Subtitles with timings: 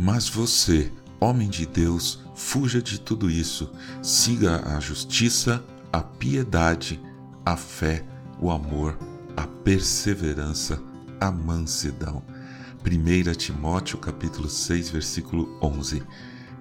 [0.00, 3.68] Mas você, homem de Deus, fuja de tudo isso.
[4.00, 7.02] Siga a justiça, a piedade,
[7.44, 8.04] a fé,
[8.40, 8.96] o amor,
[9.36, 10.80] a perseverança,
[11.20, 12.22] a mansidão.
[12.86, 16.00] 1 Timóteo capítulo 6, versículo 11.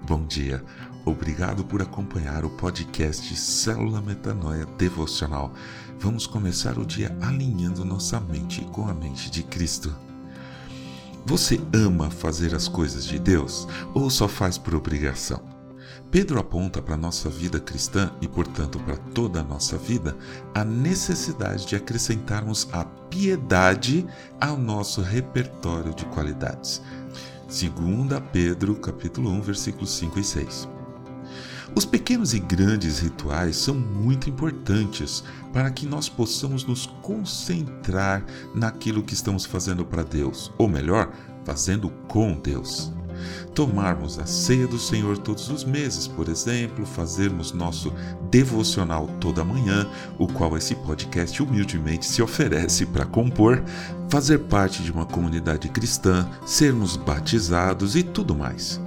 [0.07, 0.65] Bom dia.
[1.05, 5.54] Obrigado por acompanhar o podcast Célula Metanoia Devocional.
[5.99, 10.07] Vamos começar o dia alinhando nossa mente com a mente de Cristo.
[11.27, 15.41] Você ama fazer as coisas de Deus ou só faz por obrigação?
[16.09, 20.15] Pedro aponta para a nossa vida cristã e, portanto, para toda a nossa vida,
[20.55, 24.07] a necessidade de acrescentarmos a piedade
[24.39, 26.82] ao nosso repertório de qualidades.
[27.47, 30.76] 2 Pedro, capítulo 1, versículos 5 e 6.
[31.75, 39.03] Os pequenos e grandes rituais são muito importantes para que nós possamos nos concentrar naquilo
[39.03, 41.11] que estamos fazendo para Deus, ou melhor,
[41.45, 42.96] fazendo com Deus.
[43.53, 47.93] Tomarmos a ceia do Senhor todos os meses, por exemplo, fazermos nosso
[48.29, 49.87] devocional toda manhã,
[50.17, 53.63] o qual esse podcast humildemente se oferece para compor,
[54.09, 58.79] fazer parte de uma comunidade cristã, sermos batizados e tudo mais.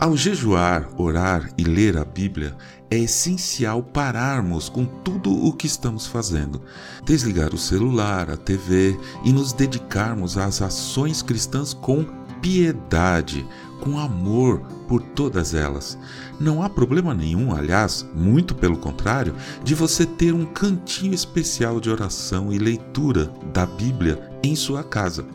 [0.00, 2.56] Ao jejuar, orar e ler a Bíblia,
[2.88, 6.62] é essencial pararmos com tudo o que estamos fazendo,
[7.04, 12.04] desligar o celular, a TV e nos dedicarmos às ações cristãs com
[12.40, 13.44] piedade,
[13.80, 15.98] com amor por todas elas.
[16.38, 21.90] Não há problema nenhum, aliás, muito pelo contrário, de você ter um cantinho especial de
[21.90, 25.26] oração e leitura da Bíblia em sua casa,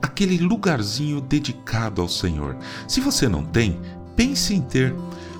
[0.00, 2.56] aquele lugarzinho dedicado ao Senhor.
[2.86, 3.80] Se você não tem,
[4.16, 4.94] pense em ter.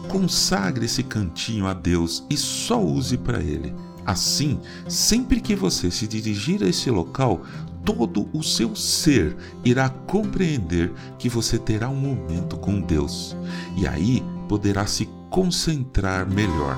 [0.08, 3.74] Consagre esse cantinho a Deus e só use para Ele.
[4.04, 7.42] Assim, sempre que você se dirigir a esse local,
[7.84, 13.36] todo o seu ser irá compreender que você terá um momento com Deus
[13.76, 16.76] e aí poderá se concentrar melhor.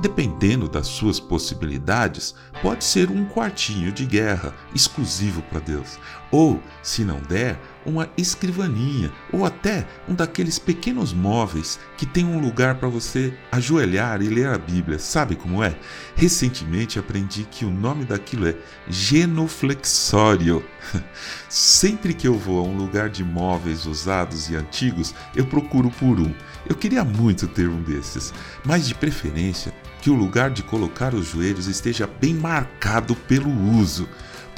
[0.00, 5.98] Dependendo das suas possibilidades, pode ser um quartinho de guerra exclusivo para Deus,
[6.30, 12.38] ou, se não der, uma escrivaninha ou até um daqueles pequenos móveis que tem um
[12.38, 14.98] lugar para você ajoelhar e ler a Bíblia.
[14.98, 15.76] Sabe como é?
[16.14, 18.54] Recentemente aprendi que o nome daquilo é
[18.88, 20.64] genuflexório.
[21.48, 26.20] Sempre que eu vou a um lugar de móveis usados e antigos, eu procuro por
[26.20, 26.32] um.
[26.68, 28.32] Eu queria muito ter um desses,
[28.64, 34.08] mas de preferência que o lugar de colocar os joelhos esteja bem marcado pelo uso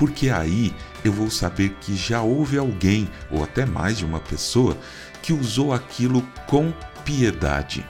[0.01, 0.75] porque aí
[1.05, 4.75] eu vou saber que já houve alguém, ou até mais de uma pessoa,
[5.21, 6.73] que usou aquilo com
[7.05, 7.87] piedade.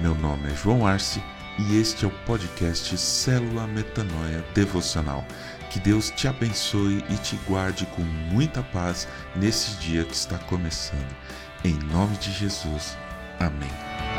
[0.00, 1.22] Meu nome é João Arce
[1.58, 5.24] e este é o podcast Célula Metanoia Devocional.
[5.70, 11.16] Que Deus te abençoe e te guarde com muita paz nesse dia que está começando.
[11.64, 12.96] Em nome de Jesus.
[13.40, 14.13] Amém.